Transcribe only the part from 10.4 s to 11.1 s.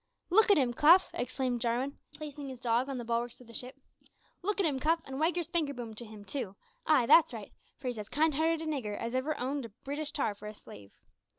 a slave."